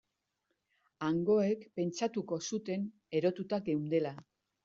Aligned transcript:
Hangoek 1.07 1.61
pentsatuko 1.81 2.39
zuten 2.51 2.87
erotuta 3.19 3.63
geundela. 3.71 4.15